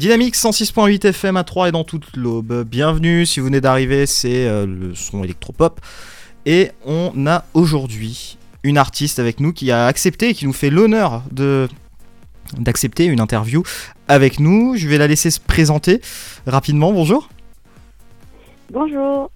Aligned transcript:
Dynamique 0.00 0.34
106.8 0.34 1.06
FM 1.08 1.36
à 1.36 1.44
3 1.44 1.68
et 1.68 1.72
dans 1.72 1.84
toute 1.84 2.16
l'aube. 2.16 2.64
Bienvenue, 2.66 3.26
si 3.26 3.38
vous 3.38 3.44
venez 3.44 3.60
d'arriver, 3.60 4.06
c'est 4.06 4.46
euh, 4.48 4.64
le 4.64 4.94
son 4.94 5.22
électropop. 5.22 5.78
Et 6.46 6.70
on 6.86 7.26
a 7.26 7.44
aujourd'hui 7.52 8.38
une 8.62 8.78
artiste 8.78 9.18
avec 9.18 9.40
nous 9.40 9.52
qui 9.52 9.70
a 9.70 9.84
accepté 9.84 10.30
et 10.30 10.34
qui 10.34 10.46
nous 10.46 10.54
fait 10.54 10.70
l'honneur 10.70 11.22
de 11.32 11.68
d'accepter 12.56 13.04
une 13.04 13.20
interview 13.20 13.62
avec 14.08 14.40
nous. 14.40 14.74
Je 14.74 14.88
vais 14.88 14.96
la 14.96 15.06
laisser 15.06 15.30
se 15.30 15.38
présenter 15.38 16.00
rapidement. 16.46 16.94
Bonjour. 16.94 17.28
Bonjour. 18.72 19.30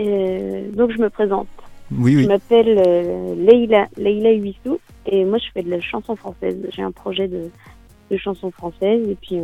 Euh, 0.00 0.70
donc 0.72 0.92
je 0.92 0.98
me 0.98 1.08
présente. 1.08 1.48
Oui, 1.90 2.12
Je 2.12 2.18
oui. 2.18 2.26
m'appelle 2.26 2.78
euh, 2.86 3.34
Leïla, 3.36 3.88
Leïla 3.96 4.32
Huissou 4.32 4.80
et 5.06 5.24
moi 5.24 5.38
je 5.38 5.46
fais 5.54 5.62
de 5.62 5.70
la 5.70 5.80
chanson 5.80 6.14
française. 6.14 6.58
J'ai 6.76 6.82
un 6.82 6.92
projet 6.92 7.26
de, 7.26 7.48
de 8.10 8.16
chanson 8.18 8.50
française 8.50 9.00
et 9.08 9.16
puis 9.18 9.38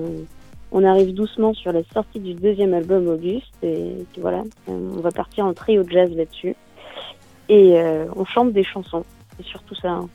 on 0.72 0.84
arrive 0.84 1.14
doucement 1.14 1.54
sur 1.54 1.72
la 1.72 1.82
sortie 1.94 2.20
du 2.20 2.34
deuxième 2.34 2.74
album 2.74 3.08
Auguste 3.08 3.54
et 3.62 4.04
puis 4.12 4.20
voilà, 4.20 4.42
on 4.66 5.00
va 5.00 5.10
partir 5.10 5.46
en 5.46 5.54
trio 5.54 5.82
jazz 5.88 6.10
là-dessus 6.14 6.56
et 7.48 7.78
euh, 7.78 8.06
on 8.16 8.24
chante 8.24 8.52
des 8.52 8.64
chansons. 8.64 9.04
C'est 9.36 9.46
surtout 9.46 9.74
ça. 9.76 9.90
hein. 9.90 10.08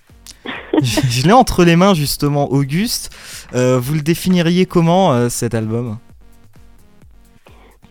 je 0.81 0.99
je 1.09 1.27
l'ai 1.27 1.33
entre 1.33 1.63
les 1.63 1.75
mains 1.75 1.93
justement, 1.93 2.51
Auguste. 2.51 3.11
Euh, 3.53 3.79
vous 3.79 3.93
le 3.93 4.01
définiriez 4.01 4.65
comment 4.65 5.13
euh, 5.13 5.29
cet 5.29 5.53
album? 5.53 5.97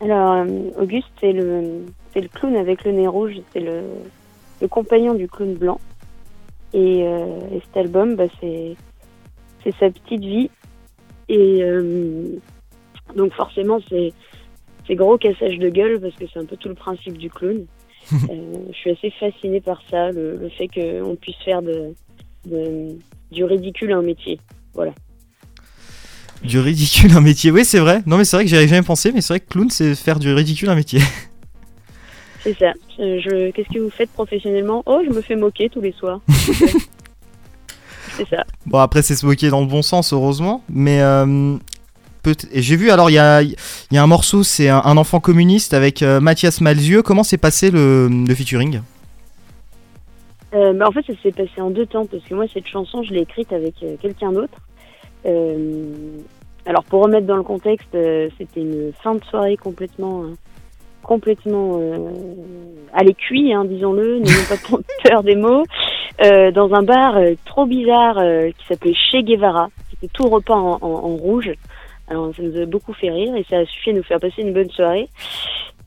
Alors 0.01 0.47
Auguste 0.79 1.09
c'est 1.21 1.33
le 1.33 1.85
c'est 2.13 2.21
le 2.21 2.29
clown 2.29 2.57
avec 2.57 2.85
le 2.85 2.93
nez 2.93 3.07
rouge, 3.07 3.35
c'est 3.53 3.61
le, 3.61 3.83
le 4.61 4.69
compagnon 4.69 5.15
du 5.15 5.29
clown 5.29 5.55
blanc 5.55 5.81
et, 6.73 7.01
et 7.01 7.61
cet 7.67 7.77
album 7.77 8.17
bah, 8.17 8.25
c'est 8.41 8.77
c'est 9.63 9.75
sa 9.79 9.91
petite 9.91 10.23
vie 10.23 10.51
et 11.33 11.63
euh, 11.63 12.37
donc 13.17 13.33
forcément 13.35 13.79
c'est 13.89 14.13
c'est 14.87 14.95
gros 14.97 15.17
cassage 15.19 15.59
de 15.59 15.69
gueule 15.69 16.01
parce 16.01 16.15
que 16.17 16.25
c'est 16.33 16.39
un 16.39 16.45
peu 16.45 16.57
tout 16.57 16.69
le 16.69 16.75
principe 16.75 17.17
du 17.19 17.31
clown. 17.31 17.67
Euh, 18.13 18.55
je 18.73 18.77
suis 18.77 18.91
assez 18.91 19.11
fascinée 19.21 19.61
par 19.61 19.81
ça, 19.91 20.11
le, 20.11 20.37
le 20.37 20.49
fait 20.49 20.67
qu'on 20.69 21.15
puisse 21.17 21.37
faire 21.45 21.63
de, 21.63 21.95
de- 22.47 22.97
du 23.31 23.45
ridicule 23.45 23.93
un 23.93 24.03
métier. 24.03 24.41
Du 26.43 26.59
ridicule 26.59 27.13
un 27.13 27.21
métier. 27.21 27.51
Oui, 27.53 27.65
c'est 27.65 27.79
vrai. 27.79 28.03
Non, 28.07 28.17
mais 28.17 28.25
c'est 28.25 28.37
vrai 28.37 28.45
que 28.45 28.51
j'y 28.51 28.57
avais 28.57 28.67
jamais 28.67 28.83
pensé, 28.85 29.13
mais 29.13 29.21
c'est 29.21 29.35
vrai 29.35 29.41
que 29.41 29.49
clown, 29.49 29.69
c'est 29.71 29.95
faire 29.95 30.19
du 30.19 30.33
ridicule 30.33 30.71
un 30.71 30.75
métier. 30.75 31.01
C'est 32.43 32.57
ça. 32.59 32.73
Euh, 32.99 33.21
Je, 33.21 33.51
Qu'est-ce 33.51 33.69
que 33.69 33.79
vous 33.79 33.91
faites 33.91 34.11
professionnellement? 34.11 34.83
Oh, 34.87 35.03
je 35.07 35.11
me 35.15 35.21
fais 35.21 35.37
moquer 35.37 35.69
tous 35.69 35.83
les 35.83 35.93
soirs. 35.93 36.21
c'est 38.17 38.29
ça. 38.29 38.45
Bon, 38.67 38.79
après, 38.79 39.03
c'est 39.03 39.15
se 39.15 39.27
moquer 39.27 39.49
dans 39.51 39.61
le 39.61 39.67
bon 39.67 39.83
sens, 39.83 40.13
heureusement. 40.13 40.63
Mais 40.69 41.01
euh, 41.01 41.57
j'ai 42.53 42.77
vu, 42.77 42.91
alors, 42.91 43.11
il 43.11 43.15
y 43.15 43.19
a, 43.19 43.43
il 43.43 43.57
y 43.93 43.99
a 43.99 44.03
un 44.03 44.07
morceau, 44.07 44.43
c'est 44.43 44.69
un, 44.69 44.83
un 44.85 44.97
enfant 44.97 45.21
communiste 45.21 45.75
avec 45.75 46.03
euh, 46.03 46.21
Mathias 46.21 46.61
Malzieux. 46.61 47.03
Comment 47.03 47.23
s'est 47.23 47.39
passé 47.39 47.71
le, 47.71 48.09
le 48.09 48.35
featuring? 48.35 48.81
Euh, 50.55 50.73
bah, 50.73 50.87
en 50.89 50.93
fait, 50.93 51.05
ça 51.07 51.13
s'est 51.23 51.33
passé 51.33 51.61
en 51.61 51.71
deux 51.71 51.87
temps 51.87 52.07
parce 52.07 52.23
que 52.25 52.35
moi, 52.35 52.47
cette 52.53 52.67
chanson, 52.67 53.03
je 53.03 53.13
l'ai 53.13 53.21
écrite 53.21 53.53
avec 53.53 53.75
euh, 53.83 53.97
quelqu'un 54.01 54.33
d'autre. 54.33 54.59
Alors, 56.67 56.85
pour 56.85 57.03
remettre 57.03 57.27
dans 57.27 57.37
le 57.37 57.43
contexte, 57.43 57.89
c'était 58.39 58.61
une 58.61 58.93
fin 59.03 59.15
de 59.15 59.25
soirée 59.25 59.57
complètement, 59.57 60.25
complètement 61.03 61.79
euh, 61.81 62.11
à 62.93 63.03
l'écuit, 63.03 63.53
hein, 63.53 63.65
disons-le, 63.65 64.19
n'ayons 64.19 64.45
pas 64.49 64.79
peur 65.03 65.23
des 65.23 65.37
mots, 65.37 65.65
euh, 66.23 66.51
dans 66.51 66.73
un 66.75 66.83
bar 66.83 67.17
euh, 67.17 67.35
trop 67.45 67.67
bizarre 67.67 68.19
euh, 68.19 68.51
qui 68.51 68.67
s'appelait 68.67 68.95
Che 68.95 69.17
Guevara. 69.25 69.69
C'était 69.91 70.09
tout 70.13 70.29
repas 70.29 70.55
en, 70.57 70.79
en- 70.81 71.05
en 71.05 71.17
rouge. 71.17 71.51
Alors, 72.09 72.35
ça 72.35 72.43
nous 72.43 72.61
a 72.61 72.67
beaucoup 72.67 72.93
fait 72.93 73.11
rire 73.11 73.35
et 73.37 73.45
ça 73.49 73.59
a 73.59 73.65
suffi 73.65 73.91
à 73.91 73.93
nous 73.93 74.03
faire 74.03 74.19
passer 74.21 74.43
une 74.43 74.53
bonne 74.53 74.71
soirée. 74.71 75.09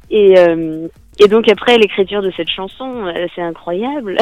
Et, 0.10 0.38
euh, 0.40 0.88
et 1.20 1.28
donc 1.28 1.50
après 1.50 1.78
l'écriture 1.78 2.22
de 2.22 2.32
cette 2.32 2.50
chanson, 2.50 3.06
euh, 3.08 3.28
c'est 3.36 3.42
incroyable. 3.42 4.18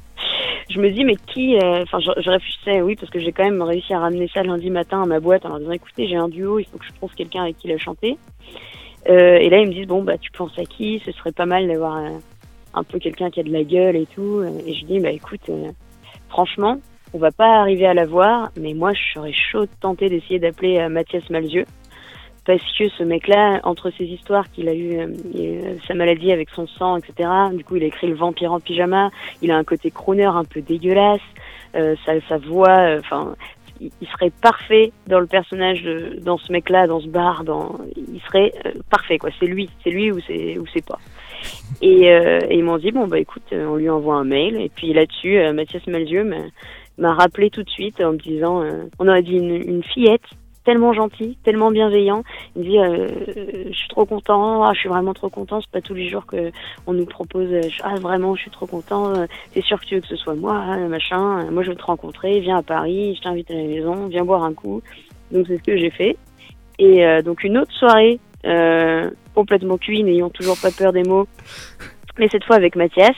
je 0.70 0.78
me 0.80 0.90
dis 0.90 1.04
mais 1.04 1.16
qui 1.16 1.56
Enfin, 1.62 1.98
je, 2.00 2.10
je 2.20 2.30
réfléchissais, 2.30 2.80
oui, 2.82 2.96
parce 2.96 3.10
que 3.10 3.18
j'ai 3.18 3.32
quand 3.32 3.44
même 3.44 3.60
réussi 3.62 3.92
à 3.92 3.98
ramener 3.98 4.28
ça 4.32 4.42
lundi 4.42 4.70
matin 4.70 5.02
à 5.02 5.06
ma 5.06 5.20
boîte 5.20 5.44
en 5.44 5.50
leur 5.50 5.58
disant 5.58 5.72
écoutez, 5.72 6.06
j'ai 6.06 6.16
un 6.16 6.28
duo, 6.28 6.58
il 6.58 6.64
faut 6.66 6.78
que 6.78 6.84
je 6.86 6.92
trouve 6.92 7.12
quelqu'un 7.14 7.42
avec 7.42 7.58
qui 7.58 7.68
la 7.68 7.78
chanter. 7.78 8.16
Et 9.06 9.50
là 9.50 9.58
ils 9.58 9.66
me 9.66 9.72
disent 9.72 9.88
bon 9.88 10.02
bah 10.04 10.16
tu 10.18 10.30
penses 10.30 10.56
à 10.58 10.64
qui? 10.64 11.02
Ce 11.04 11.10
serait 11.12 11.32
pas 11.32 11.46
mal 11.46 11.66
d'avoir 11.66 12.00
un, 12.74 12.84
peu 12.84 12.98
quelqu'un 12.98 13.30
qui 13.30 13.40
a 13.40 13.42
de 13.42 13.52
la 13.52 13.64
gueule 13.64 13.96
et 13.96 14.06
tout. 14.06 14.42
Et 14.66 14.74
je 14.74 14.84
dis 14.84 15.00
bah 15.00 15.10
écoute, 15.10 15.48
euh, 15.48 15.70
franchement, 16.28 16.78
on 17.14 17.18
va 17.18 17.30
pas 17.30 17.60
arriver 17.60 17.86
à 17.86 17.94
la 17.94 18.06
voir, 18.06 18.50
mais 18.56 18.74
moi 18.74 18.92
je 18.92 19.14
serais 19.14 19.32
chaud 19.32 19.66
de 19.66 20.08
d'essayer 20.08 20.38
d'appeler 20.38 20.78
euh, 20.78 20.88
Mathias 20.88 21.28
Malzieux 21.30 21.66
parce 22.44 22.62
que 22.76 22.88
ce 22.88 23.04
mec-là, 23.04 23.60
entre 23.62 23.90
ses 23.96 24.04
histoires 24.04 24.50
qu'il 24.50 24.68
a 24.68 24.74
eu, 24.74 24.98
euh, 24.98 25.06
euh, 25.36 25.76
sa 25.86 25.94
maladie 25.94 26.32
avec 26.32 26.50
son 26.50 26.66
sang, 26.66 26.96
etc. 26.96 27.28
Du 27.52 27.64
coup, 27.64 27.76
il 27.76 27.84
a 27.84 27.86
écrit 27.86 28.08
Le 28.08 28.14
Vampire 28.14 28.52
en 28.52 28.60
pyjama. 28.60 29.10
Il 29.42 29.52
a 29.52 29.56
un 29.56 29.64
côté 29.64 29.90
crooner 29.90 30.24
un 30.24 30.44
peu 30.44 30.60
dégueulasse. 30.60 31.20
Euh, 31.74 31.94
sa, 32.04 32.20
sa 32.28 32.38
voix, 32.38 32.80
euh, 32.80 33.00
enfin, 33.00 33.34
il, 33.80 33.90
serait 34.08 34.30
parfait 34.30 34.92
dans 35.06 35.20
le 35.20 35.26
personnage, 35.26 35.82
de, 35.82 36.18
dans 36.20 36.36
ce 36.36 36.52
mec-là, 36.52 36.86
dans 36.86 37.00
ce 37.00 37.06
bar. 37.06 37.44
Dans, 37.44 37.78
il 37.96 38.20
serait 38.22 38.52
euh, 38.66 38.72
parfait, 38.90 39.18
quoi. 39.18 39.30
C'est 39.38 39.46
lui, 39.46 39.70
c'est 39.82 39.90
lui 39.90 40.10
ou 40.10 40.20
c'est 40.26 40.58
ou 40.58 40.66
c'est 40.72 40.84
pas. 40.84 40.98
Et, 41.82 42.10
euh, 42.12 42.38
et 42.48 42.58
ils 42.58 42.64
m'ont 42.64 42.78
dit 42.78 42.92
bon 42.92 43.08
bah 43.08 43.18
écoute, 43.18 43.42
euh, 43.52 43.66
on 43.66 43.76
lui 43.76 43.90
envoie 43.90 44.14
un 44.14 44.24
mail. 44.24 44.60
Et 44.60 44.68
puis 44.68 44.92
là-dessus, 44.92 45.38
euh, 45.38 45.52
Mathias 45.52 45.86
Malzieux 45.86 46.24
m'a- 46.98 47.14
rappelé 47.14 47.50
tout 47.50 47.64
de 47.64 47.70
suite 47.70 48.00
en 48.00 48.12
me 48.12 48.18
disant, 48.18 48.62
on 49.00 49.08
aurait 49.08 49.22
dit 49.22 49.36
une, 49.36 49.82
fillette 49.82 50.22
tellement 50.64 50.92
gentil, 50.92 51.36
tellement 51.42 51.72
bienveillant. 51.72 52.22
Il 52.54 52.62
me 52.62 52.68
dit, 52.68 53.72
je 53.72 53.76
suis 53.76 53.88
trop 53.88 54.04
content, 54.04 54.62
ah, 54.62 54.72
je 54.72 54.78
suis 54.78 54.88
vraiment 54.88 55.12
trop 55.12 55.28
content. 55.28 55.60
C'est 55.60 55.70
pas 55.70 55.80
tous 55.80 55.94
les 55.94 56.08
jours 56.08 56.26
que 56.26 56.52
on 56.86 56.92
nous 56.92 57.06
propose, 57.06 57.48
ah 57.82 57.96
vraiment, 57.96 58.36
je 58.36 58.42
suis 58.42 58.52
trop 58.52 58.66
content. 58.66 59.14
C'est 59.52 59.64
sûr 59.64 59.80
que 59.80 59.86
tu 59.86 59.96
veux 59.96 60.00
que 60.00 60.06
ce 60.06 60.14
soit 60.14 60.36
moi, 60.36 60.76
machin. 60.86 61.50
Moi, 61.50 61.64
je 61.64 61.70
veux 61.70 61.76
te 61.76 61.82
rencontrer. 61.82 62.38
Viens 62.38 62.58
à 62.58 62.62
Paris, 62.62 63.16
je 63.16 63.22
t'invite 63.22 63.50
à 63.50 63.54
la 63.54 63.64
maison, 63.64 64.06
viens 64.06 64.24
boire 64.24 64.44
un 64.44 64.54
coup. 64.54 64.80
Donc 65.32 65.46
c'est 65.48 65.58
ce 65.58 65.62
que 65.64 65.76
j'ai 65.76 65.90
fait. 65.90 66.16
Et 66.78 67.04
donc 67.24 67.42
une 67.42 67.58
autre 67.58 67.72
soirée 67.72 68.20
euh, 68.46 69.10
complètement 69.34 69.78
cuit, 69.78 70.02
n'ayant 70.02 70.30
toujours 70.30 70.58
pas 70.58 70.70
peur 70.70 70.92
des 70.92 71.02
mots. 71.02 71.26
Mais 72.18 72.28
cette 72.30 72.44
fois 72.44 72.56
avec 72.56 72.76
Mathias. 72.76 73.16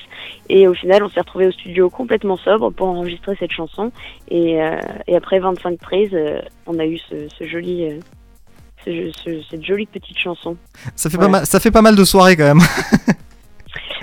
Et 0.49 0.69
au 0.69 0.75
final, 0.75 1.03
on 1.03 1.09
s'est 1.09 1.21
retrouvé 1.21 1.47
au 1.49 1.53
studio 1.53 1.91
complètement 1.91 2.37
sobre 2.37 2.71
pour 2.71 2.87
enregistrer 2.89 3.35
cette 3.41 3.51
chanson. 3.51 3.91
Et, 4.29 4.63
euh, 4.63 4.79
et 5.09 5.17
après 5.17 5.41
25 5.41 5.79
prises, 5.81 6.11
euh, 6.15 6.41
on 6.67 6.79
a 6.79 6.87
eu 6.87 6.99
ce, 6.99 7.27
ce 7.37 7.45
joli, 7.45 7.85
euh, 7.87 7.99
ce- 8.85 9.11
ce- 9.25 9.43
cette 9.51 9.65
jolie 9.65 9.87
petite 9.87 10.19
chanson. 10.19 10.57
ça 10.95 11.11
fait, 11.11 11.17
Ouais. 11.17 11.25
pas 11.25 11.29
mal, 11.31 11.47
ça 11.47 11.59
fait 11.59 11.73
pas 11.73 11.83
mal 11.83 11.97
de 11.97 12.05
soirées 12.05 12.37
quand 12.37 12.45
même. 12.45 12.61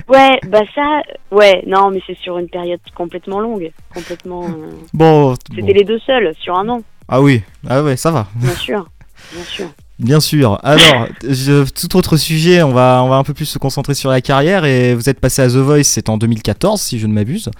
Ouais, 0.08 0.40
bah 0.50 0.62
ça, 0.76 1.02
ouais, 1.32 1.64
non, 1.66 1.90
mais 1.90 2.02
c'est 2.06 2.18
sur 2.18 2.38
une 2.38 2.50
période 2.50 2.82
complètement 2.96 3.40
longue, 3.40 3.72
complètement. 3.94 4.46
Bon, 4.94 5.36
C'était 5.50 5.62
bon. 5.62 5.68
les 5.74 5.84
deux 5.86 6.00
seuls 6.00 6.34
sur 6.38 6.58
un 6.58 6.68
an, 6.68 6.82
Ah 7.08 7.22
oui, 7.22 7.42
ah 7.70 7.82
ouais, 7.82 7.96
ça 7.96 8.12
va. 8.12 8.28
bien 8.36 8.50
sûr, 8.56 8.90
bien 9.32 9.44
sûr. 9.44 9.68
Bien 10.02 10.20
sûr. 10.20 10.60
Alors, 10.64 11.08
je- 11.24 11.70
tout 11.70 11.96
autre 11.96 12.18
sujet, 12.18 12.64
on 12.64 12.72
va, 12.72 13.02
on 13.04 13.10
va 13.10 13.18
un 13.18 13.24
peu 13.24 13.36
plus 13.36 13.46
se 13.46 13.60
concentrer 13.60 13.94
sur 13.94 14.10
la 14.10 14.20
carrière. 14.20 14.66
Et 14.66 14.96
vous 14.96 15.10
êtes 15.10 15.20
passé 15.20 15.44
à 15.44 15.48
The 15.48 15.58
Voice, 15.58 15.84
c'est 15.84 16.10
en 16.10 16.18
2014, 16.18 16.82
si 16.82 16.98
je 16.98 17.06
ne 17.06 17.14
m'abuse. 17.14 17.52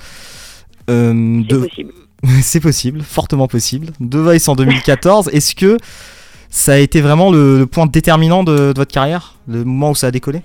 Euh, 0.90 1.42
C'est 1.48 1.54
de- 1.56 1.60
possible. 1.62 1.94
C'est 2.42 2.60
possible, 2.60 3.02
fortement 3.02 3.48
possible. 3.48 3.88
The 4.02 4.16
Voice 4.16 4.48
en 4.50 4.56
2014. 4.56 5.30
Est-ce 5.34 5.54
que 5.56 5.78
ça 6.50 6.74
a 6.74 6.78
été 6.78 7.00
vraiment 7.02 7.32
le, 7.32 7.60
le 7.60 7.66
point 7.68 7.86
déterminant 7.86 8.44
de, 8.44 8.74
de 8.74 8.80
votre 8.80 8.92
carrière 8.92 9.36
Le 9.48 9.64
moment 9.64 9.92
où 9.92 9.96
ça 9.96 10.08
a 10.08 10.12
décollé? 10.12 10.42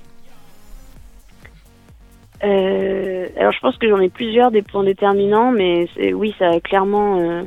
Euh, 2.44 3.26
alors 3.38 3.52
je 3.52 3.58
pense 3.60 3.76
que 3.78 3.88
j'en 3.88 3.98
ai 4.00 4.08
plusieurs 4.10 4.50
des 4.50 4.60
points 4.62 4.84
déterminants, 4.84 5.50
mais 5.52 5.88
oui, 6.12 6.34
ça 6.38 6.50
a 6.50 6.60
clairement. 6.60 7.18
euh, 7.20 7.42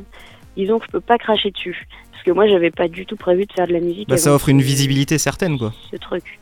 disons 0.56 0.78
que 0.80 0.86
je 0.86 0.90
peux 0.90 1.00
pas 1.00 1.18
cracher 1.18 1.50
dessus. 1.52 1.86
Parce 2.20 2.26
que 2.26 2.32
moi, 2.32 2.46
j'avais 2.46 2.70
pas 2.70 2.86
du 2.86 3.06
tout 3.06 3.16
prévu 3.16 3.46
de 3.46 3.52
faire 3.52 3.66
de 3.66 3.72
la 3.72 3.80
musique. 3.80 4.06
bah, 4.06 4.18
Ça 4.18 4.34
offre 4.34 4.50
une 4.50 4.60
visibilité 4.60 5.16
certaine, 5.16 5.56
quoi. 5.58 5.72
Ce 5.90 5.96
truc. 5.96 6.38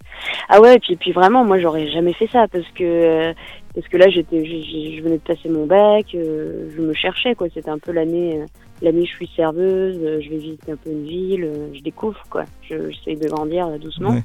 Ah 0.48 0.60
ouais, 0.60 0.74
et 0.74 0.78
puis, 0.80 0.96
puis 0.96 1.12
vraiment, 1.12 1.44
moi, 1.44 1.60
j'aurais 1.60 1.88
jamais 1.88 2.12
fait 2.12 2.26
ça 2.32 2.48
parce 2.48 2.66
que 2.74 2.82
euh, 2.82 3.32
parce 3.76 3.86
que 3.86 3.96
là, 3.96 4.08
j'étais, 4.08 4.44
je 4.44 5.00
venais 5.02 5.18
de 5.18 5.22
passer 5.22 5.48
mon 5.48 5.66
bac, 5.66 6.06
euh, 6.16 6.68
je 6.76 6.82
me 6.82 6.92
cherchais 6.94 7.36
quoi. 7.36 7.46
C'était 7.54 7.70
un 7.70 7.78
peu 7.78 7.92
l'année, 7.92 8.40
euh, 8.40 8.46
l'année 8.82 9.06
je 9.06 9.12
suis 9.14 9.30
serveuse, 9.36 9.94
je 10.20 10.28
vais 10.28 10.36
visiter 10.38 10.72
un 10.72 10.76
peu 10.76 10.90
une 10.90 11.04
ville, 11.04 11.48
je 11.72 11.80
découvre 11.80 12.20
quoi. 12.28 12.42
Je- 12.68 12.90
J'essaye 12.90 13.16
de 13.16 13.28
grandir 13.28 13.68
doucement. 13.78 14.10
Ouais. 14.10 14.24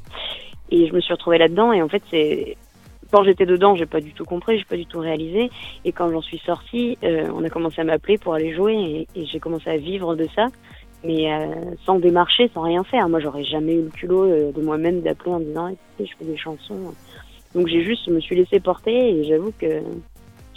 Et 0.72 0.88
je 0.88 0.94
me 0.94 1.02
suis 1.02 1.14
retrouvée 1.14 1.38
là-dedans 1.38 1.72
et 1.72 1.84
en 1.84 1.88
fait 1.90 2.02
c'est 2.10 2.58
quand 3.12 3.24
j'étais 3.24 3.46
dedans, 3.46 3.76
j'ai 3.76 3.86
pas 3.86 4.02
du 4.02 4.12
tout 4.14 4.26
compris, 4.26 4.58
j'ai 4.58 4.66
pas 4.66 4.78
du 4.78 4.88
tout 4.88 4.98
réalisé. 5.00 5.52
Et 5.86 5.92
quand 5.92 6.10
j'en 6.12 6.22
suis 6.24 6.40
sortie, 6.40 6.98
euh, 7.04 7.28
on 7.36 7.44
a 7.44 7.50
commencé 7.50 7.80
à 7.80 7.84
m'appeler 7.84 8.18
pour 8.18 8.34
aller 8.34 8.56
jouer 8.56 8.74
et, 9.16 9.20
et 9.22 9.26
j'ai 9.28 9.40
commencé 9.40 9.70
à 9.70 9.78
vivre 9.78 10.16
de 10.16 10.26
ça, 10.36 10.48
mais 11.04 11.32
euh, 11.32 11.48
sans 11.86 12.00
démarcher, 12.00 12.50
sans 12.54 12.62
rien 12.62 12.84
faire. 12.84 13.10
Moi, 13.10 13.20
j'aurais 13.20 13.44
jamais 13.44 13.74
eu 13.74 13.84
le 13.84 13.90
culot 13.90 14.24
euh, 14.24 14.52
de 14.52 14.62
moi-même 14.62 15.02
d'appeler 15.02 15.32
en 15.32 15.40
disant 15.40 15.68
écoutez, 15.68 16.06
je 16.12 16.18
fais 16.18 16.26
des 16.26 16.38
chansons. 16.38 16.94
Donc 17.54 17.68
j'ai 17.68 17.84
juste, 17.84 18.04
je 18.08 18.12
me 18.12 18.20
suis 18.20 18.36
laissé 18.36 18.60
porter 18.60 18.92
et 18.92 19.24
j'avoue 19.26 19.52
que 19.60 19.82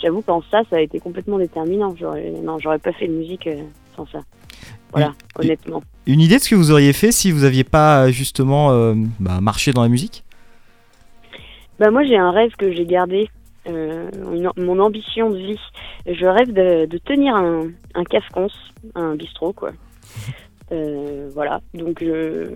j'avoue 0.00 0.22
qu'en 0.22 0.42
ça, 0.50 0.62
ça 0.70 0.76
a 0.76 0.80
été 0.80 1.00
complètement 1.00 1.38
déterminant. 1.38 1.94
J'aurais, 1.98 2.30
non, 2.42 2.58
j'aurais 2.58 2.78
pas 2.78 2.92
fait 2.92 3.08
de 3.08 3.12
musique 3.12 3.46
euh, 3.46 3.62
sans 3.96 4.06
ça. 4.06 4.20
Voilà, 4.92 5.12
honnêtement. 5.38 5.82
Une 6.06 6.20
idée 6.20 6.36
de 6.36 6.42
ce 6.42 6.48
que 6.48 6.54
vous 6.54 6.70
auriez 6.70 6.92
fait 6.92 7.12
si 7.12 7.32
vous 7.32 7.44
aviez 7.44 7.64
pas 7.64 8.10
justement 8.10 8.94
bah, 9.20 9.40
marché 9.42 9.72
dans 9.72 9.82
la 9.82 9.88
musique? 9.88 10.24
Bah 11.78 11.90
moi 11.90 12.04
j'ai 12.04 12.16
un 12.16 12.30
rêve 12.30 12.52
que 12.56 12.72
j'ai 12.72 12.86
gardé, 12.86 13.28
mon 13.68 14.78
ambition 14.78 15.28
de 15.28 15.36
vie. 15.36 15.60
Je 16.06 16.24
rêve 16.24 16.52
de, 16.52 16.98
tenir 16.98 17.34
un, 17.34 17.64
un 17.94 18.04
un 18.94 19.16
bistrot 19.16 19.52
quoi. 19.52 19.72
Euh, 20.72 21.30
voilà, 21.32 21.60
donc 21.74 22.04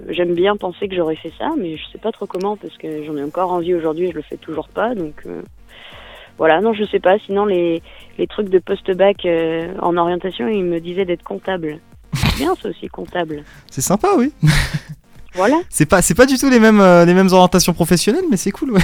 j'aime 0.09 0.35
bien 0.35 0.57
penser 0.57 0.89
que 0.89 0.97
j'aurais 0.97 1.17
fait 1.17 1.33
ça, 1.39 1.51
mais 1.57 1.77
je 1.77 1.83
sais 1.93 1.99
pas 1.99 2.11
trop 2.11 2.27
comment 2.27 2.57
parce 2.57 2.77
que 2.77 3.05
j'en 3.05 3.17
ai 3.17 3.23
encore 3.23 3.53
envie 3.53 3.73
aujourd'hui 3.73 4.07
et 4.07 4.11
je 4.11 4.17
le 4.17 4.23
fais 4.23 4.37
toujours 4.37 4.69
pas. 4.69 4.95
Donc 4.95 5.23
euh, 5.27 5.43
voilà, 6.37 6.61
non, 6.61 6.73
je 6.73 6.85
sais 6.85 6.99
pas. 6.99 7.19
Sinon, 7.21 7.45
les, 7.45 7.83
les 8.19 8.27
trucs 8.27 8.49
de 8.49 8.59
post-bac 8.59 9.25
euh, 9.25 9.75
en 9.81 9.97
orientation, 9.97 10.49
ils 10.49 10.65
me 10.65 10.81
disaient 10.81 11.05
d'être 11.05 11.23
comptable. 11.23 11.79
C'est 12.15 12.37
bien 12.37 12.55
ça 12.61 12.69
aussi, 12.69 12.89
comptable. 12.89 13.45
C'est 13.71 13.81
sympa, 13.83 14.09
oui. 14.17 14.33
Voilà. 15.35 15.61
C'est 15.69 15.87
pas, 15.87 16.03
c'est 16.03 16.17
pas 16.17 16.27
du 16.27 16.37
tout 16.39 16.51
les 16.51 16.59
mêmes, 16.59 16.83
les 17.07 17.15
mêmes 17.15 17.29
orientations 17.31 17.73
professionnelles, 17.73 18.25
mais 18.29 18.37
c'est 18.37 18.51
cool, 18.51 18.73
ouais. 18.73 18.83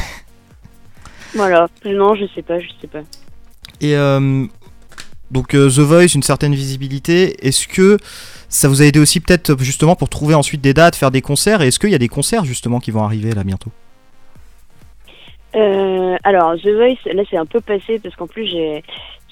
Voilà, 1.34 1.66
non, 1.84 2.14
je 2.14 2.24
sais 2.36 2.42
pas, 2.42 2.60
je 2.60 2.68
sais 2.80 2.86
pas. 2.86 3.00
Et 3.80 3.96
donc 5.30 5.48
The 5.48 5.80
Voice, 5.80 6.14
une 6.14 6.22
certaine 6.22 6.54
visibilité. 6.54 7.46
Est-ce 7.46 7.66
que 7.68 7.98
ça 8.48 8.68
vous 8.68 8.82
a 8.82 8.84
aidé 8.84 8.98
aussi 8.98 9.20
peut-être 9.20 9.56
justement 9.60 9.96
pour 9.96 10.08
trouver 10.08 10.34
ensuite 10.34 10.60
des 10.60 10.74
dates, 10.74 10.96
faire 10.96 11.10
des 11.10 11.22
concerts? 11.22 11.62
Et 11.62 11.68
est-ce 11.68 11.78
qu'il 11.78 11.90
y 11.90 11.94
a 11.94 11.98
des 11.98 12.08
concerts 12.08 12.44
justement 12.44 12.80
qui 12.80 12.90
vont 12.90 13.02
arriver 13.02 13.32
là 13.32 13.44
bientôt? 13.44 13.70
Euh, 15.56 16.16
alors, 16.22 16.54
The 16.56 16.68
Voice, 16.68 17.12
là 17.12 17.22
c'est 17.30 17.38
un 17.38 17.46
peu 17.46 17.60
passé 17.60 17.98
parce 17.98 18.14
qu'en 18.14 18.26
plus 18.26 18.46
j'ai, 18.46 18.82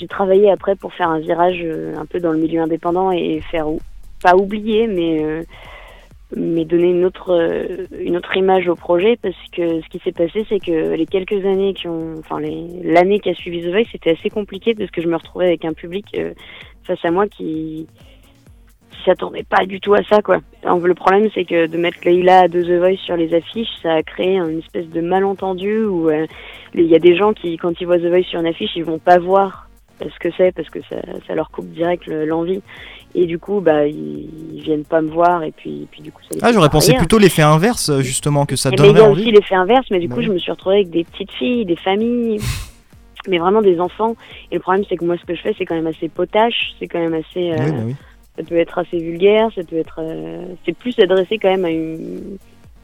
travaillé 0.09 0.51
après 0.51 0.75
pour 0.75 0.93
faire 0.93 1.09
un 1.09 1.19
virage 1.19 1.61
euh, 1.63 1.97
un 1.97 2.05
peu 2.05 2.21
dans 2.21 2.33
le 2.33 2.39
milieu 2.39 2.61
indépendant 2.61 3.11
et 3.11 3.41
faire, 3.51 3.67
pas 4.23 4.37
oublier, 4.37 4.87
mais, 4.87 5.23
euh, 5.23 5.43
mais 6.37 6.65
donner 6.65 6.91
une 6.91 7.05
autre, 7.05 7.79
une 7.99 8.17
autre 8.17 8.37
image 8.37 8.69
au 8.69 8.75
projet 8.75 9.17
parce 9.21 9.37
que 9.53 9.81
ce 9.81 9.89
qui 9.89 9.99
s'est 10.01 10.13
passé 10.13 10.45
c'est 10.49 10.61
que 10.61 10.95
les 10.95 11.07
quelques 11.07 11.45
années 11.45 11.75
qui 11.75 11.89
ont, 11.89 12.15
enfin 12.19 12.41
l'année 12.41 13.21
qui 13.21 13.31
a 13.31 13.35
suivi 13.35 13.63
The 13.63 13.71
Voice 13.71 13.89
c'était 13.93 14.11
assez 14.13 14.31
compliqué 14.31 14.75
parce 14.75 14.91
que 14.91 15.03
je 15.03 15.09
me 15.09 15.17
retrouvais 15.17 15.47
avec 15.47 15.65
un 15.65 15.73
public 15.73 16.17
face 16.85 17.05
à 17.05 17.11
moi 17.11 17.27
qui, 17.29 17.87
s'attendait 19.05 19.45
pas 19.45 19.67
du 19.67 19.81
tout 19.81 19.95
à 19.95 20.03
ça, 20.05 20.23
quoi. 20.23 20.39
le 20.65 20.95
problème, 20.95 21.29
c'est 21.35 21.45
que 21.45 21.67
de 21.67 21.79
mettre 21.79 21.99
Leila 22.05 22.41
à 22.41 22.49
The 22.49 22.57
Voice 22.57 22.97
sur 23.05 23.17
les 23.17 23.35
affiches, 23.35 23.69
ça 23.83 23.95
a 23.95 24.03
créé 24.03 24.39
une 24.39 24.59
espèce 24.59 24.89
de 24.89 25.01
malentendu 25.01 25.85
où 25.85 26.09
euh, 26.09 26.27
il 26.75 26.87
y 26.87 26.95
a 26.95 26.99
des 26.99 27.17
gens 27.17 27.33
qui, 27.33 27.57
quand 27.57 27.81
ils 27.81 27.87
voient 27.87 27.99
The 27.99 28.07
Voice 28.07 28.25
sur 28.25 28.41
une 28.41 28.47
affiche, 28.47 28.71
ils 28.77 28.85
vont 28.85 28.99
pas 28.99 29.19
voir 29.19 29.64
ce 30.01 30.19
que 30.19 30.29
c'est 30.37 30.53
parce 30.53 30.69
que 30.69 30.81
ça, 30.91 30.97
ça, 31.27 31.35
leur 31.35 31.51
coupe 31.51 31.71
direct 31.71 32.07
l'envie. 32.07 32.63
Et 33.15 33.27
du 33.27 33.39
coup, 33.39 33.61
bah, 33.61 33.87
ils, 33.87 34.61
viennent 34.63 34.85
pas 34.85 35.01
me 35.01 35.11
voir 35.11 35.43
et 35.45 35.53
puis, 35.53 35.87
puis 35.91 36.03
du 36.03 36.11
coup, 36.11 36.23
ça 36.29 36.39
Ah, 36.43 36.53
j'aurais 36.53 36.69
pensé 36.69 36.95
plutôt 36.95 37.19
l'effet 37.19 37.43
inverse, 37.43 38.01
justement, 38.01 38.45
que 38.47 38.57
ça 38.57 38.71
donnerait 38.71 38.91
Il 38.91 38.97
y 38.97 39.01
a 39.01 39.11
aussi 39.11 39.31
l'effet 39.31 39.55
inverse, 39.55 39.87
mais 39.91 40.01
du 40.01 40.09
coup, 40.09 40.23
je 40.23 40.31
me 40.31 40.39
suis 40.39 40.51
retrouvée 40.51 40.77
avec 40.77 40.91
des 40.91 41.05
petites 41.05 41.33
filles, 41.33 41.65
des 41.65 41.77
familles, 41.77 42.41
mais 43.29 43.39
vraiment 43.39 43.63
des 43.63 43.79
enfants. 43.81 44.17
Et 44.51 44.57
le 44.57 44.61
problème, 44.61 44.85
c'est 44.89 44.97
que 44.97 45.05
moi, 45.05 45.17
ce 45.19 45.25
que 45.25 45.35
je 45.35 45.43
fais, 45.43 45.55
c'est 45.57 45.65
quand 45.65 45.77
même 45.77 45.87
assez 45.87 46.09
potache, 46.09 46.75
c'est 46.79 46.89
quand 46.89 47.01
même 47.01 47.15
assez. 47.15 47.53
Euh, 47.53 47.71
bah 47.71 47.95
ça 48.37 48.43
peut 48.43 48.57
être 48.57 48.79
assez 48.79 48.99
vulgaire, 48.99 49.49
ça 49.55 49.63
peut 49.63 49.77
être, 49.77 50.01
euh, 50.01 50.45
c'est 50.65 50.77
plus 50.77 50.99
adressé 50.99 51.39
quand 51.39 51.51
même 51.51 51.65
à 51.65 51.71
une, 51.71 52.39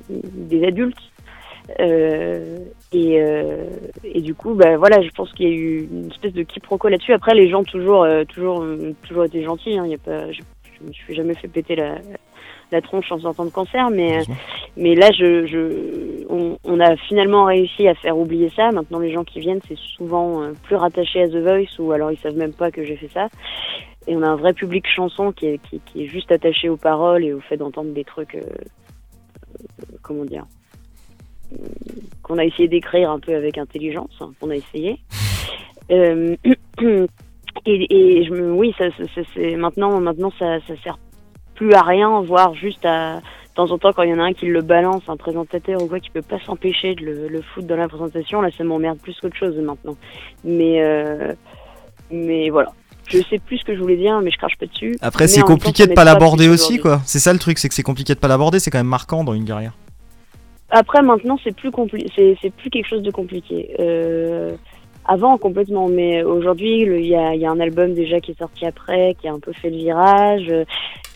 des 0.08 0.64
adultes. 0.64 1.00
Euh, 1.78 2.58
et, 2.92 3.20
euh, 3.20 3.68
et 4.04 4.20
du 4.20 4.34
coup, 4.34 4.54
bah 4.54 4.76
voilà, 4.76 5.00
je 5.02 5.10
pense 5.10 5.32
qu'il 5.32 5.48
y 5.48 5.52
a 5.52 5.54
eu 5.54 5.88
une 5.90 6.10
espèce 6.10 6.32
de 6.32 6.42
quiproquo 6.42 6.88
là-dessus. 6.88 7.12
Après, 7.12 7.34
les 7.34 7.48
gens 7.48 7.62
toujours, 7.62 8.02
euh, 8.02 8.24
toujours, 8.24 8.64
toujours 9.06 9.24
été 9.24 9.42
gentils. 9.42 9.78
Hein, 9.78 9.86
y 9.86 9.94
a 9.94 9.98
pas, 9.98 10.30
je, 10.32 10.40
je 10.80 10.86
me 10.86 10.92
suis 10.92 11.14
jamais 11.14 11.34
fait 11.34 11.48
péter 11.48 11.76
la, 11.76 11.96
la 12.72 12.80
tronche 12.80 13.10
en 13.12 13.20
sortant 13.20 13.44
de 13.44 13.50
cancer, 13.50 13.90
mais 13.90 14.22
mais 14.76 14.94
là, 14.94 15.10
je, 15.12 15.46
je 15.46 16.24
on, 16.28 16.58
on, 16.64 16.80
a 16.80 16.96
finalement 16.96 17.44
réussi 17.44 17.86
à 17.88 17.94
faire 17.94 18.16
oublier 18.16 18.50
ça. 18.56 18.70
Maintenant, 18.72 18.98
les 18.98 19.12
gens 19.12 19.24
qui 19.24 19.40
viennent, 19.40 19.60
c'est 19.68 19.78
souvent 19.78 20.52
plus 20.62 20.76
rattachés 20.76 21.22
à 21.22 21.28
The 21.28 21.36
Voice 21.36 21.78
ou 21.78 21.92
alors 21.92 22.10
ils 22.10 22.18
savent 22.18 22.36
même 22.36 22.52
pas 22.52 22.70
que 22.70 22.84
j'ai 22.84 22.96
fait 22.96 23.10
ça. 23.12 23.28
Et 24.06 24.16
on 24.16 24.22
a 24.22 24.28
un 24.28 24.36
vrai 24.36 24.54
public 24.54 24.86
chanson 24.86 25.32
qui 25.32 25.46
est, 25.46 25.58
qui, 25.58 25.80
qui 25.80 26.04
est 26.04 26.06
juste 26.06 26.32
attaché 26.32 26.68
aux 26.68 26.76
paroles 26.76 27.24
et 27.24 27.32
au 27.32 27.40
fait 27.40 27.56
d'entendre 27.56 27.92
des 27.92 28.04
trucs, 28.04 28.34
euh, 28.34 28.40
euh, 28.40 29.96
comment 30.02 30.24
dire, 30.24 30.46
qu'on 32.23 32.38
a 32.38 32.44
essayé 32.44 32.69
d'écrire 32.69 33.11
un 33.11 33.19
peu 33.19 33.35
avec 33.35 33.58
intelligence, 33.58 34.17
hein, 34.20 34.31
qu'on 34.41 34.50
a 34.50 34.56
essayé. 34.56 34.99
Euh, 35.91 36.37
et, 37.67 37.87
et, 37.91 38.25
je 38.25 38.32
me, 38.32 38.52
oui, 38.52 38.75
ça, 38.79 38.91
ça, 38.91 39.23
c'est 39.35 39.56
maintenant, 39.56 40.00
maintenant 40.00 40.32
ça, 40.38 40.58
ça 40.67 40.75
sert 40.82 40.99
plus 41.55 41.73
à 41.75 41.82
rien, 41.82 42.20
voire 42.23 42.55
juste 42.55 42.85
à 42.85 43.17
de 43.50 43.55
temps 43.55 43.73
en 43.73 43.79
temps 43.79 43.93
quand 43.93 44.05
il 44.05 44.11
y 44.11 44.14
en 44.14 44.20
a 44.20 44.23
un 44.23 44.32
qui 44.32 44.47
le 44.47 44.62
balance, 44.62 45.02
un 45.08 45.17
présentateur 45.17 45.82
ou 45.82 45.88
quoi, 45.88 45.99
qui 45.99 46.11
peut 46.11 46.23
pas 46.23 46.38
s'empêcher 46.47 46.94
de 46.94 47.05
le, 47.05 47.29
le 47.29 47.43
foutre 47.43 47.67
dans 47.67 47.76
la 47.76 47.88
présentation, 47.88 48.41
là 48.41 48.50
ça 48.56 48.62
m'emmerde 48.62 48.99
plus 49.00 49.19
qu'autre 49.20 49.37
chose 49.37 49.56
maintenant. 49.56 49.97
Mais 50.44 50.81
euh, 50.81 51.35
mais 52.12 52.50
voilà, 52.50 52.73
je 53.08 53.19
sais 53.29 53.38
plus 53.38 53.58
ce 53.58 53.64
que 53.64 53.75
je 53.75 53.81
voulais 53.81 53.97
dire, 53.97 54.20
mais 54.20 54.31
je 54.31 54.38
crache 54.38 54.56
pas 54.58 54.67
dessus. 54.67 54.97
Après, 55.00 55.26
c'est 55.26 55.43
compliqué 55.43 55.87
de 55.87 55.94
pas 55.94 56.05
l'aborder 56.05 56.49
aussi, 56.49 56.79
quoi. 56.79 57.00
C'est 57.05 57.19
ça 57.19 57.32
le 57.32 57.38
truc, 57.38 57.58
c'est 57.58 57.69
que 57.69 57.75
c'est 57.75 57.82
compliqué 57.82 58.14
de 58.14 58.20
pas 58.20 58.29
l'aborder, 58.29 58.61
c'est 58.61 58.70
quand 58.70 58.79
même 58.79 58.87
marquant 58.87 59.25
dans 59.25 59.35
une 59.35 59.44
carrière. 59.44 59.73
Après, 60.70 61.02
maintenant, 61.02 61.37
c'est 61.43 61.55
plus 61.55 61.70
compliqué, 61.70 62.37
c'est 62.40 62.55
plus 62.55 62.70
quelque 62.70 62.88
chose 62.88 63.02
de 63.02 63.11
compliqué. 63.11 63.75
Euh, 63.81 64.52
avant, 65.06 65.37
complètement, 65.38 65.88
mais 65.88 66.22
aujourd'hui, 66.22 66.82
il 66.82 67.06
y 67.06 67.17
a, 67.17 67.34
y 67.34 67.44
a, 67.44 67.50
un 67.50 67.58
album 67.58 67.94
déjà 67.94 68.20
qui 68.20 68.32
est 68.32 68.38
sorti 68.38 68.67
après, 68.67 69.17
qui 69.20 69.26
a 69.26 69.32
un 69.32 69.40
peu 69.40 69.52
fait 69.52 69.70
le 69.70 69.76
virage. 69.76 70.46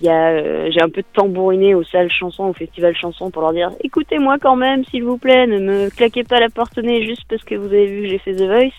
Il 0.01 0.07
y 0.07 0.11
a, 0.11 0.31
euh, 0.31 0.71
j'ai 0.73 0.83
un 0.83 0.89
peu 0.89 1.05
tambouriné 1.13 1.75
aux 1.75 1.85
salles 1.85 2.11
chansons, 2.11 2.49
au 2.49 2.53
festival 2.53 2.97
chansons 2.97 3.31
pour 3.31 3.43
leur 3.43 3.53
dire, 3.53 3.71
écoutez-moi 3.83 4.39
quand 4.41 4.57
même, 4.57 4.85
s'il 4.87 5.05
vous 5.05 5.19
plaît, 5.19 5.47
ne 5.47 5.61
me 5.61 5.91
claquez 5.91 6.25
pas 6.25 6.41
la 6.41 6.49
porte 6.49 6.77
au 6.79 6.83
nez 6.83 7.05
juste 7.05 7.23
parce 7.29 7.45
que 7.45 7.55
vous 7.55 7.67
avez 7.67 7.87
vu 7.87 8.03
que 8.03 8.09
j'ai 8.09 8.19
fait 8.19 8.35
The 8.35 8.43
Voice. 8.43 8.73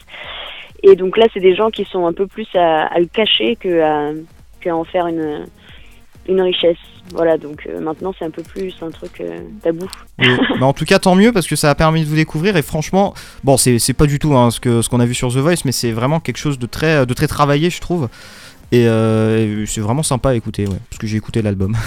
Et 0.84 0.96
donc 0.96 1.18
là, 1.18 1.28
c'est 1.34 1.40
des 1.40 1.56
gens 1.56 1.70
qui 1.70 1.86
sont 1.86 2.06
un 2.06 2.14
peu 2.14 2.28
plus 2.28 2.48
à, 2.54 3.00
le 3.00 3.06
cacher 3.06 3.56
qu'à 3.56 4.76
en 4.76 4.84
faire 4.84 5.08
une, 5.08 5.46
une 6.28 6.42
richesse. 6.42 6.78
Voilà, 7.12 7.38
donc 7.38 7.68
euh, 7.68 7.80
maintenant 7.80 8.14
c'est 8.18 8.26
un 8.26 8.32
peu 8.32 8.42
plus 8.42 8.74
un 8.82 8.90
truc 8.90 9.22
euh, 9.22 9.40
tabou. 9.62 9.86
en 10.62 10.74
tout 10.74 10.86
cas, 10.86 10.98
tant 11.00 11.16
mieux 11.16 11.32
parce 11.32 11.48
que 11.48 11.56
ça 11.56 11.70
a 11.70 11.76
permis 11.76 12.04
de 12.04 12.08
vous 12.08 12.16
découvrir 12.16 12.58
et 12.58 12.62
franchement, 12.62 13.14
bon, 13.44 13.58
c'est 13.58 13.94
pas 13.94 14.08
du 14.08 14.18
tout 14.18 14.36
hein, 14.36 14.50
ce 14.50 14.60
qu'on 14.60 14.82
ce 14.82 14.90
qu'on 14.90 15.00
a 15.00 15.06
vu 15.06 15.14
sur 15.14 15.32
The 15.32 15.38
Voice, 15.38 15.64
mais 15.66 15.72
c'est 15.72 15.92
vraiment 15.92 16.20
quelque 16.20 16.38
chose 16.38 16.58
de 16.58 16.66
très, 16.66 17.06
de 17.06 17.14
très 17.14 17.28
travaillé, 17.28 17.70
je 17.70 17.80
trouve. 17.80 18.10
Et, 18.72 18.88
euh, 18.88 19.66
c'est 19.68 19.82
vraiment 19.82 20.04
sympa 20.04 20.30
à 20.30 20.36
écouter, 20.36 20.68
ouais, 20.68 20.78
parce 20.90 20.98
que 20.98 21.08
j'ai 21.08 21.18
écouté 21.18 21.42
l'album. 21.42 21.76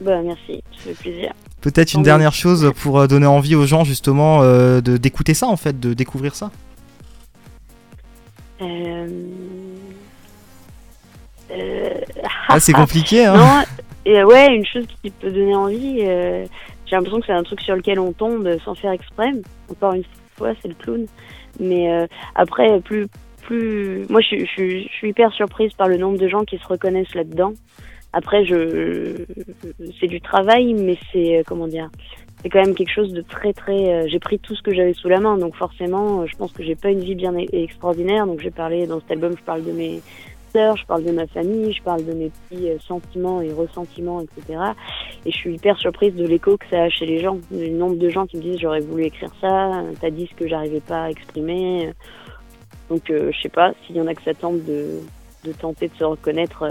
Bah, 0.00 0.20
merci, 0.22 0.60
ça 0.76 0.90
fait 0.90 0.94
plaisir. 0.94 1.32
Peut-être 1.60 1.94
une 1.94 2.02
dernière 2.02 2.34
chose 2.34 2.72
pour 2.82 3.06
donner 3.06 3.26
envie 3.26 3.54
aux 3.54 3.64
gens 3.64 3.84
justement 3.84 4.42
de 4.42 4.96
d'écouter 4.96 5.34
ça 5.34 5.46
en 5.46 5.56
fait, 5.56 5.78
de 5.78 5.94
découvrir 5.94 6.34
ça. 6.34 6.50
Euh... 8.60 9.06
Euh... 11.50 12.00
Ah, 12.48 12.60
c'est 12.60 12.72
compliqué, 12.72 13.24
hein 13.24 13.36
Non, 13.36 13.62
et, 14.04 14.22
ouais, 14.22 14.54
une 14.54 14.66
chose 14.66 14.86
qui 15.02 15.10
peut 15.10 15.30
donner 15.30 15.54
envie, 15.54 15.98
euh, 16.02 16.44
j'ai 16.86 16.96
l'impression 16.96 17.20
que 17.20 17.26
c'est 17.26 17.32
un 17.32 17.42
truc 17.42 17.60
sur 17.60 17.74
lequel 17.74 17.98
on 17.98 18.12
tombe 18.12 18.48
sans 18.64 18.74
faire 18.74 18.92
exprès. 18.92 19.30
Encore 19.70 19.94
une 19.94 20.04
fois, 20.36 20.52
c'est 20.60 20.68
le 20.68 20.74
clown. 20.74 21.06
Mais 21.58 21.90
euh, 21.90 22.06
après, 22.34 22.80
plus, 22.80 23.06
plus, 23.42 24.06
moi, 24.08 24.20
je, 24.20 24.44
je, 24.44 24.80
je, 24.80 24.88
suis 24.88 25.08
hyper 25.10 25.32
surprise 25.32 25.72
par 25.74 25.88
le 25.88 25.96
nombre 25.96 26.18
de 26.18 26.28
gens 26.28 26.44
qui 26.44 26.58
se 26.58 26.66
reconnaissent 26.66 27.14
là-dedans. 27.14 27.52
Après, 28.12 28.44
je, 28.44 29.24
c'est 29.98 30.06
du 30.06 30.20
travail, 30.20 30.74
mais 30.74 30.96
c'est 31.12 31.42
comment 31.46 31.66
dire, 31.66 31.88
c'est 32.44 32.50
quand 32.50 32.60
même 32.60 32.74
quelque 32.74 32.92
chose 32.92 33.12
de 33.12 33.22
très 33.22 33.54
très. 33.54 33.88
Euh, 33.88 34.06
j'ai 34.06 34.18
pris 34.18 34.38
tout 34.38 34.54
ce 34.54 34.62
que 34.62 34.74
j'avais 34.74 34.92
sous 34.92 35.08
la 35.08 35.18
main, 35.18 35.38
donc 35.38 35.56
forcément, 35.56 36.20
euh, 36.20 36.26
je 36.26 36.36
pense 36.36 36.52
que 36.52 36.62
j'ai 36.62 36.74
pas 36.74 36.90
une 36.90 37.00
vie 37.00 37.14
bien 37.14 37.34
extraordinaire. 37.36 38.26
Donc 38.26 38.40
j'ai 38.40 38.50
parlé 38.50 38.86
dans 38.86 39.00
cet 39.00 39.12
album, 39.12 39.34
je 39.34 39.42
parle 39.42 39.64
de 39.64 39.72
mes 39.72 40.02
je 40.54 40.86
parle 40.86 41.02
de 41.02 41.10
ma 41.10 41.26
famille, 41.26 41.72
je 41.72 41.82
parle 41.82 42.04
de 42.04 42.12
mes 42.12 42.30
petits 42.30 42.68
euh, 42.68 42.76
sentiments 42.86 43.40
et 43.40 43.52
ressentiments, 43.52 44.20
etc. 44.20 44.58
Et 45.26 45.32
je 45.32 45.36
suis 45.36 45.54
hyper 45.54 45.76
surprise 45.78 46.14
de 46.14 46.24
l'écho 46.26 46.56
que 46.56 46.66
ça 46.70 46.84
a 46.84 46.88
chez 46.90 47.06
les 47.06 47.20
gens. 47.20 47.38
Le 47.50 47.70
nombre 47.70 47.96
de 47.96 48.08
gens 48.08 48.26
qui 48.26 48.36
me 48.36 48.42
disent 48.42 48.58
j'aurais 48.60 48.80
voulu 48.80 49.04
écrire 49.04 49.30
ça, 49.40 49.82
t'as 50.00 50.10
dit 50.10 50.28
ce 50.30 50.34
que 50.36 50.48
j'arrivais 50.48 50.80
pas 50.80 51.04
à 51.04 51.10
exprimer. 51.10 51.92
Donc 52.88 53.02
je 53.08 53.36
sais 53.42 53.48
pas 53.48 53.72
s'il 53.84 53.96
y 53.96 54.00
en 54.00 54.06
a 54.06 54.14
que 54.14 54.22
ça 54.22 54.34
tente 54.34 54.64
de, 54.64 55.00
tenter 55.58 55.88
de 55.88 55.94
se 55.94 56.04
reconnaître 56.04 56.64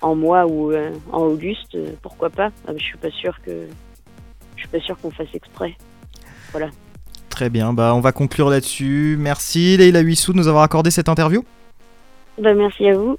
en 0.00 0.14
moi 0.14 0.46
ou 0.46 0.72
en 1.12 1.22
Auguste, 1.22 1.76
pourquoi 2.02 2.30
pas. 2.30 2.50
Ah, 2.66 2.72
je 2.76 2.82
suis 2.82 2.98
pas 2.98 3.10
sûre 3.10 3.40
que 3.44 3.66
je 4.54 4.60
suis 4.60 4.68
pas 4.68 4.80
sûr 4.80 4.98
qu'on 5.00 5.10
fasse 5.10 5.34
exprès. 5.34 5.76
Voilà. 6.52 6.68
Très 7.30 7.50
bien, 7.50 7.72
bah 7.72 7.94
on 7.94 8.00
va 8.00 8.12
conclure 8.12 8.50
là-dessus. 8.50 9.16
Merci 9.18 9.76
Leila 9.76 10.00
Huissou 10.00 10.32
de 10.32 10.38
nous 10.38 10.48
avoir 10.48 10.62
accordé 10.62 10.90
cette 10.90 11.08
interview. 11.08 11.42
Bah 12.38 12.54
merci 12.54 12.88
à 12.88 12.94
vous. 12.94 13.16